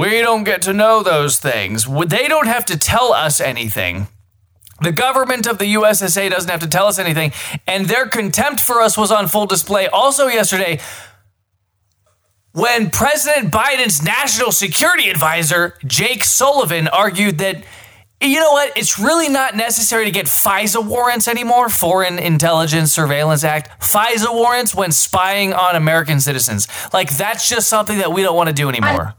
We 0.00 0.22
don't 0.22 0.44
get 0.44 0.62
to 0.62 0.72
know 0.72 1.02
those 1.02 1.38
things. 1.38 1.84
They 1.84 2.26
don't 2.26 2.46
have 2.46 2.64
to 2.66 2.78
tell 2.78 3.12
us 3.12 3.38
anything. 3.38 4.08
The 4.80 4.92
government 4.92 5.46
of 5.46 5.58
the 5.58 5.74
USSA 5.74 6.30
doesn't 6.30 6.48
have 6.50 6.60
to 6.60 6.68
tell 6.68 6.86
us 6.86 6.98
anything, 6.98 7.32
and 7.66 7.84
their 7.84 8.06
contempt 8.06 8.62
for 8.62 8.80
us 8.80 8.96
was 8.96 9.10
on 9.10 9.28
full 9.28 9.44
display 9.44 9.88
also 9.88 10.26
yesterday 10.28 10.80
when 12.52 12.88
President 12.88 13.52
Biden's 13.52 14.02
national 14.02 14.52
security 14.52 15.10
advisor, 15.10 15.76
Jake 15.84 16.24
Sullivan, 16.24 16.88
argued 16.88 17.36
that, 17.36 17.62
you 18.22 18.40
know 18.40 18.52
what, 18.52 18.72
it's 18.78 18.98
really 18.98 19.28
not 19.28 19.54
necessary 19.54 20.06
to 20.06 20.10
get 20.10 20.26
FISA 20.26 20.82
warrants 20.82 21.28
anymore, 21.28 21.68
Foreign 21.68 22.18
Intelligence 22.18 22.90
Surveillance 22.90 23.44
Act, 23.44 23.82
FISA 23.82 24.32
warrants 24.32 24.74
when 24.74 24.92
spying 24.92 25.52
on 25.52 25.76
American 25.76 26.20
citizens. 26.20 26.68
Like, 26.90 27.14
that's 27.18 27.50
just 27.50 27.68
something 27.68 27.98
that 27.98 28.14
we 28.14 28.22
don't 28.22 28.34
want 28.34 28.48
to 28.48 28.54
do 28.54 28.70
anymore. 28.70 29.14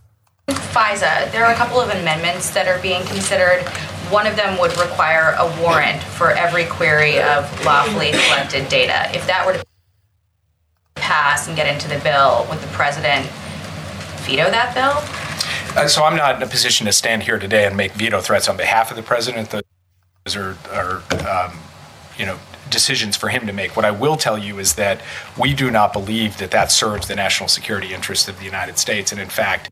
FISA, 0.56 1.32
there 1.32 1.46
are 1.46 1.52
a 1.52 1.56
couple 1.56 1.80
of 1.80 1.90
amendments 1.90 2.50
that 2.52 2.68
are 2.68 2.82
being 2.82 3.04
considered. 3.06 3.64
One 4.10 4.28
of 4.28 4.36
them 4.36 4.60
would 4.60 4.76
require 4.78 5.36
a 5.38 5.46
warrant 5.62 6.02
for 6.02 6.32
every 6.32 6.66
query 6.66 7.22
of 7.22 7.44
lawfully 7.66 8.12
collected 8.12 8.68
data. 8.70 9.10
If 9.16 9.26
that 9.28 9.46
were 9.46 9.54
to 9.54 9.64
pass 10.96 11.48
and 11.48 11.56
get 11.56 11.68
into 11.74 11.88
the 11.88 12.00
bill, 12.04 12.46
would 12.50 12.60
the 12.60 12.68
president 12.68 13.26
veto 14.26 14.50
that 14.52 14.74
bill? 14.74 15.02
Uh, 15.76 15.88
so 15.88 16.04
I'm 16.04 16.18
not 16.18 16.36
in 16.36 16.44
a 16.44 16.48
position 16.48 16.86
to 16.86 16.92
stand 16.92 17.24
here 17.24 17.40
today 17.40 17.66
and 17.66 17.78
make 17.78 17.94
veto 17.94 18.20
threats 18.20 18.50
on 18.50 18.58
behalf 18.58 18.92
of 18.92 18.98
the 18.98 19.04
president. 19.04 19.50
Those 19.50 20.36
are, 20.36 20.58
are 20.72 21.02
um, 21.28 21.60
you 22.18 22.26
know, 22.26 22.38
decisions 22.70 23.16
for 23.16 23.30
him 23.30 23.48
to 23.48 23.54
make. 23.54 23.76
What 23.76 23.86
I 23.86 23.92
will 23.92 24.18
tell 24.18 24.38
you 24.38 24.60
is 24.60 24.76
that 24.76 25.02
we 25.38 25.54
do 25.54 25.72
not 25.72 25.94
believe 25.94 26.38
that 26.38 26.52
that 26.52 26.72
serves 26.72 27.08
the 27.08 27.16
national 27.16 27.50
security 27.50 27.94
interests 27.94 28.28
of 28.28 28.38
the 28.40 28.46
United 28.46 28.78
States. 28.78 29.12
And 29.12 29.22
in 29.22 29.30
fact, 29.30 29.70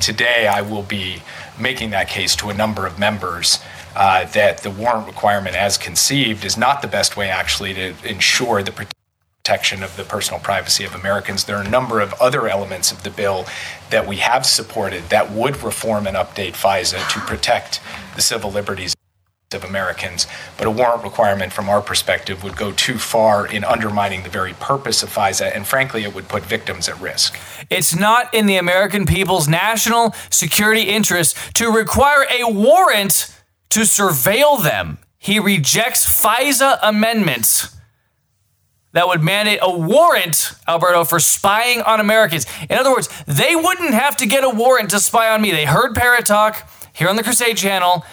today 0.00 0.46
I 0.46 0.62
will 0.62 0.82
be 0.82 1.22
making 1.58 1.90
that 1.90 2.08
case 2.08 2.36
to 2.36 2.50
a 2.50 2.54
number 2.54 2.86
of 2.86 2.98
members 2.98 3.60
uh, 3.96 4.24
that 4.26 4.58
the 4.58 4.70
warrant 4.70 5.06
requirement, 5.06 5.56
as 5.56 5.76
conceived, 5.76 6.44
is 6.44 6.56
not 6.56 6.82
the 6.82 6.88
best 6.88 7.16
way 7.16 7.30
actually 7.30 7.74
to 7.74 7.94
ensure 8.04 8.62
the 8.62 8.72
protection 8.72 9.82
of 9.82 9.96
the 9.96 10.04
personal 10.04 10.38
privacy 10.40 10.84
of 10.84 10.94
Americans. 10.94 11.44
There 11.44 11.56
are 11.56 11.64
a 11.64 11.68
number 11.68 12.00
of 12.00 12.12
other 12.20 12.48
elements 12.48 12.92
of 12.92 13.02
the 13.02 13.10
bill 13.10 13.46
that 13.90 14.06
we 14.06 14.16
have 14.16 14.44
supported 14.44 15.08
that 15.08 15.32
would 15.32 15.62
reform 15.62 16.06
and 16.06 16.16
update 16.16 16.52
FISA 16.52 17.08
to 17.08 17.20
protect 17.20 17.80
the 18.14 18.22
civil 18.22 18.50
liberties 18.50 18.94
of 19.54 19.64
Americans, 19.64 20.26
but 20.58 20.66
a 20.66 20.70
warrant 20.70 21.02
requirement 21.02 21.54
from 21.54 21.70
our 21.70 21.80
perspective 21.80 22.44
would 22.44 22.54
go 22.54 22.70
too 22.70 22.98
far 22.98 23.46
in 23.46 23.64
undermining 23.64 24.22
the 24.22 24.28
very 24.28 24.52
purpose 24.52 25.02
of 25.02 25.08
FISA, 25.08 25.56
and 25.56 25.66
frankly, 25.66 26.02
it 26.02 26.14
would 26.14 26.28
put 26.28 26.44
victims 26.44 26.86
at 26.86 27.00
risk. 27.00 27.38
It's 27.70 27.96
not 27.96 28.32
in 28.34 28.44
the 28.44 28.56
American 28.56 29.06
people's 29.06 29.48
national 29.48 30.14
security 30.28 30.82
interest 30.82 31.34
to 31.54 31.70
require 31.70 32.26
a 32.30 32.44
warrant 32.52 33.34
to 33.70 33.80
surveil 33.80 34.62
them. 34.62 34.98
He 35.16 35.38
rejects 35.38 36.04
FISA 36.20 36.78
amendments 36.82 37.74
that 38.92 39.08
would 39.08 39.22
mandate 39.22 39.60
a 39.62 39.78
warrant, 39.78 40.52
Alberto, 40.66 41.04
for 41.04 41.18
spying 41.18 41.80
on 41.80 42.00
Americans. 42.00 42.44
In 42.68 42.76
other 42.76 42.90
words, 42.90 43.08
they 43.26 43.56
wouldn't 43.56 43.94
have 43.94 44.14
to 44.18 44.26
get 44.26 44.44
a 44.44 44.50
warrant 44.50 44.90
to 44.90 45.00
spy 45.00 45.30
on 45.30 45.40
me. 45.40 45.52
They 45.52 45.64
heard 45.64 45.94
Parrott 45.94 46.26
Talk 46.26 46.68
here 46.92 47.08
on 47.08 47.16
the 47.16 47.22
Crusade 47.22 47.56
Channel, 47.56 48.04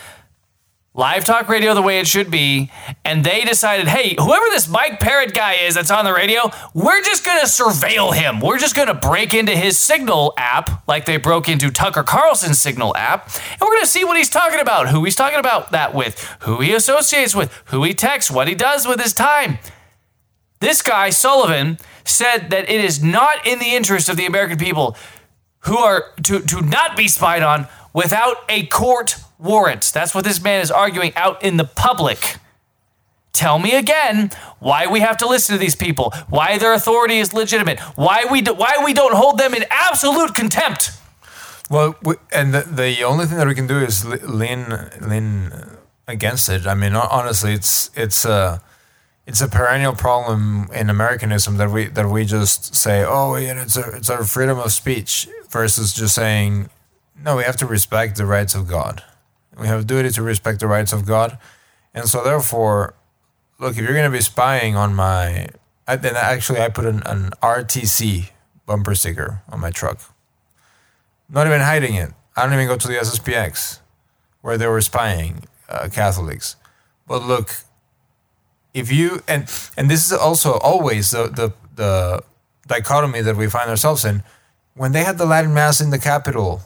live 0.96 1.26
talk 1.26 1.50
radio 1.50 1.74
the 1.74 1.82
way 1.82 2.00
it 2.00 2.08
should 2.08 2.32
be, 2.32 2.72
and 3.04 3.26
they 3.26 3.44
decided, 3.44 3.86
hey, 3.88 4.16
whoever 4.18 4.46
this 4.46 4.70
Mike 4.70 5.02
Parrott 5.02 5.34
guy 5.34 5.56
is 5.56 5.76
that's 5.76 5.92
on 5.92 6.06
the 6.06 6.14
radio, 6.14 6.50
we're 6.74 7.02
just 7.02 7.26
going 7.26 7.40
to 7.42 7.48
surveil 7.48 8.16
him. 8.16 8.40
We're 8.40 8.58
just 8.58 8.76
going 8.76 8.88
to 8.88 8.94
break 8.94 9.34
into 9.34 9.52
his 9.52 9.78
Signal 9.78 10.34
app 10.38 10.88
like 10.88 11.06
they 11.06 11.18
broke 11.18 11.50
into 11.50 11.70
Tucker 11.70 12.04
Carlson's 12.04 12.60
Signal 12.60 12.96
app, 12.96 13.26
and 13.52 13.62
we're 13.62 13.72
going 13.72 13.82
to 13.82 13.88
see 13.88 14.06
what 14.06 14.16
he's 14.16 14.30
talking 14.30 14.62
about, 14.62 14.88
who 14.88 15.04
he's 15.04 15.18
talking 15.18 15.40
about 15.40 15.72
that 15.72 15.94
with, 15.94 16.18
who 16.42 16.62
he 16.62 16.74
associates 16.74 17.36
with, 17.36 17.52
who 17.66 17.84
he 17.84 17.94
texts, 17.94 18.32
what 18.32 18.48
he 18.48 18.56
does 18.56 18.88
with 18.88 19.02
his 19.02 19.14
time. 19.14 19.60
This 20.62 20.82
guy, 20.82 21.10
Sullivan, 21.10 21.78
said 22.06 22.50
that 22.52 22.70
it 22.70 22.84
is 22.84 23.04
not 23.04 23.46
in 23.46 23.60
the 23.60 23.76
interest 23.76 24.08
of 24.08 24.16
the 24.16 24.26
American 24.26 24.58
people 24.58 24.96
who 25.60 25.78
are 25.78 26.14
to, 26.24 26.40
to 26.40 26.62
not 26.62 26.96
be 26.96 27.10
spied 27.10 27.44
on 27.44 27.68
without 27.92 28.38
a 28.48 28.66
court 28.68 29.18
warrant. 29.38 29.92
That's 29.94 30.14
what 30.16 30.24
this 30.24 30.42
man 30.42 30.62
is 30.62 30.72
arguing 30.72 31.14
out 31.16 31.44
in 31.44 31.58
the 31.58 31.66
public. 31.66 32.38
Tell 33.34 33.60
me 33.60 33.76
again 33.76 34.32
why 34.60 34.88
we 34.88 35.02
have 35.02 35.18
to 35.18 35.28
listen 35.28 35.54
to 35.56 35.60
these 35.60 35.76
people, 35.76 36.14
why 36.30 36.58
their 36.58 36.74
authority 36.74 37.18
is 37.18 37.34
legitimate, 37.34 37.80
why 37.98 38.26
we 38.32 38.42
do, 38.42 38.54
why 38.54 38.82
we 38.84 38.94
don't 38.94 39.14
hold 39.14 39.38
them 39.38 39.54
in 39.54 39.66
absolute 39.70 40.34
contempt. 40.36 40.92
Well, 41.70 41.96
we, 42.02 42.16
and 42.32 42.54
the, 42.54 42.62
the 42.62 43.04
only 43.04 43.26
thing 43.26 43.38
that 43.38 43.48
we 43.48 43.56
can 43.56 43.68
do 43.68 43.80
is 43.80 44.06
lean 44.06 44.90
lean 45.02 45.52
against 46.08 46.48
it. 46.48 46.66
I 46.66 46.76
mean, 46.76 46.96
honestly, 46.96 47.54
it's 47.54 47.90
it's 47.96 48.26
uh 48.26 48.60
it's 49.26 49.42
a 49.42 49.48
perennial 49.48 49.96
problem 49.96 50.70
in 50.74 50.90
Americanism 50.90 51.58
that 51.58 51.72
we 51.72 51.88
that 51.88 52.08
we 52.08 52.24
just 52.24 52.76
say, 52.76 53.04
oh, 53.04 53.34
it's 53.34 53.76
a, 53.76 53.96
it's 53.98 54.10
our 54.10 54.24
freedom 54.24 54.60
of 54.60 54.72
speech, 54.72 55.28
versus 55.50 55.94
just 55.94 56.16
saying, 56.16 56.70
no, 57.22 57.38
we 57.38 57.44
have 57.44 57.58
to 57.58 57.66
respect 57.66 58.16
the 58.18 58.26
rights 58.26 58.56
of 58.56 58.68
God. 58.68 59.04
We 59.58 59.68
have 59.68 59.82
a 59.82 59.84
duty 59.84 60.10
to 60.12 60.22
respect 60.22 60.60
the 60.60 60.68
rights 60.68 60.94
of 60.94 61.06
God, 61.06 61.38
and 61.94 62.08
so 62.10 62.24
therefore, 62.24 62.96
look, 63.60 63.72
if 63.72 63.80
you're 63.80 63.94
going 63.94 64.12
to 64.12 64.16
be 64.16 64.22
spying 64.22 64.76
on 64.76 64.94
my, 64.94 65.50
I, 65.88 65.96
then 65.96 66.16
actually 66.16 66.60
I 66.60 66.70
put 66.70 66.86
an, 66.86 67.02
an 67.06 67.32
RTC 67.42 68.32
bumper 68.66 68.96
sticker 68.96 69.42
on 69.50 69.60
my 69.62 69.72
truck. 69.72 70.00
Not 71.30 71.48
even 71.48 71.62
hiding 71.62 71.96
it. 71.96 72.12
I 72.36 72.44
don't 72.44 72.54
even 72.54 72.68
go 72.68 72.76
to 72.76 72.88
the 72.88 72.96
SSPX, 72.96 73.80
where 74.42 74.58
they 74.58 74.68
were 74.68 74.82
spying 74.82 75.46
uh, 75.70 75.88
Catholics. 75.92 76.58
But 77.08 77.24
look, 77.24 77.56
if 78.74 78.92
you 78.92 79.24
and 79.28 79.50
and 79.78 79.90
this 79.90 80.06
is 80.06 80.12
also 80.12 80.54
always 80.60 81.12
the 81.12 81.28
the 81.28 81.54
the 81.76 82.24
dichotomy 82.68 83.22
that 83.22 83.38
we 83.38 83.48
find 83.48 83.70
ourselves 83.70 84.04
in 84.04 84.24
when 84.76 84.92
they 84.92 85.04
had 85.04 85.18
the 85.18 85.26
Latin 85.26 85.54
mass 85.54 85.80
in 85.80 85.90
the 85.90 86.00
Capitol 86.00 86.62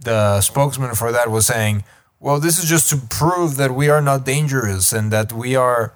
the 0.00 0.40
spokesman 0.40 0.94
for 0.94 1.12
that 1.12 1.30
was 1.30 1.46
saying 1.46 1.84
well 2.20 2.38
this 2.38 2.58
is 2.58 2.68
just 2.68 2.88
to 2.90 2.96
prove 2.96 3.56
that 3.56 3.72
we 3.72 3.88
are 3.88 4.02
not 4.02 4.24
dangerous 4.24 4.92
and 4.92 5.10
that 5.10 5.32
we 5.32 5.56
are 5.56 5.92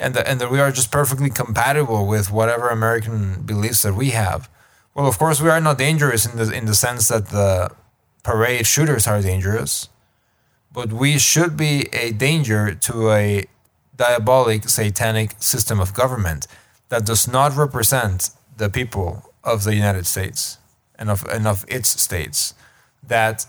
and 0.00 0.14
that, 0.14 0.28
and 0.28 0.40
that 0.40 0.50
we 0.50 0.60
are 0.60 0.70
just 0.70 0.92
perfectly 0.92 1.30
compatible 1.30 2.06
with 2.06 2.30
whatever 2.30 2.68
American 2.68 3.42
beliefs 3.42 3.82
that 3.82 3.94
we 3.94 4.10
have 4.10 4.48
well 4.94 5.06
of 5.06 5.18
course 5.18 5.40
we 5.40 5.48
are 5.48 5.60
not 5.60 5.78
dangerous 5.78 6.26
in 6.26 6.36
the 6.36 6.50
in 6.52 6.66
the 6.66 6.74
sense 6.74 7.08
that 7.08 7.28
the 7.28 7.70
parade 8.22 8.66
shooters 8.66 9.06
are 9.06 9.20
dangerous 9.20 9.88
but 10.72 10.92
we 10.92 11.18
should 11.18 11.56
be 11.56 11.88
a 11.92 12.12
danger 12.12 12.74
to 12.74 13.10
a 13.10 13.44
diabolic, 13.98 14.68
satanic 14.68 15.34
system 15.40 15.80
of 15.80 15.92
government 15.92 16.46
that 16.88 17.04
does 17.04 17.28
not 17.28 17.54
represent 17.56 18.30
the 18.56 18.70
people 18.70 19.32
of 19.44 19.64
the 19.64 19.74
United 19.74 20.06
States 20.06 20.58
and 20.98 21.10
of, 21.10 21.24
and 21.26 21.46
of 21.46 21.64
its 21.68 22.00
states. 22.00 22.54
That 23.02 23.46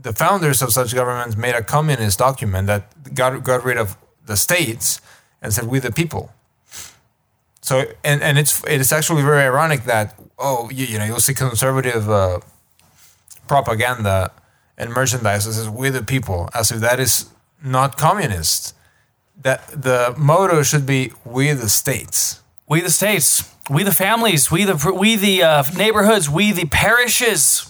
the 0.00 0.12
founders 0.12 0.62
of 0.62 0.72
such 0.72 0.94
governments 0.94 1.36
made 1.36 1.54
a 1.54 1.62
communist 1.62 2.18
document 2.18 2.66
that 2.68 3.14
got, 3.14 3.42
got 3.42 3.64
rid 3.64 3.76
of 3.76 3.96
the 4.26 4.36
states 4.36 5.00
and 5.42 5.52
said, 5.52 5.64
We 5.66 5.78
the 5.78 5.92
people. 5.92 6.32
So, 7.60 7.84
and, 8.04 8.22
and 8.22 8.38
it's, 8.38 8.62
it's 8.66 8.92
actually 8.92 9.22
very 9.22 9.42
ironic 9.42 9.84
that, 9.84 10.18
oh, 10.38 10.70
you, 10.70 10.86
you 10.86 10.98
know, 10.98 11.04
you'll 11.04 11.20
see 11.20 11.34
conservative 11.34 12.08
uh, 12.08 12.40
propaganda 13.46 14.30
and 14.78 14.90
merchandise 14.90 15.44
that 15.44 15.52
says, 15.52 15.68
We 15.68 15.90
the 15.90 16.02
people, 16.02 16.48
as 16.54 16.70
if 16.70 16.80
that 16.80 17.00
is 17.00 17.30
not 17.62 17.98
communist 17.98 18.74
that 19.42 19.66
the 19.68 20.14
motto 20.16 20.62
should 20.62 20.86
be 20.86 21.12
"We 21.24 21.52
the 21.52 21.68
states." 21.68 22.42
We 22.66 22.80
the 22.80 22.90
states. 22.90 23.54
We 23.70 23.82
the 23.82 23.94
families. 23.94 24.50
We 24.50 24.64
the 24.64 24.92
we 24.92 25.16
the 25.16 25.42
uh, 25.42 25.64
neighborhoods. 25.76 26.28
We 26.28 26.52
the 26.52 26.66
parishes. 26.66 27.67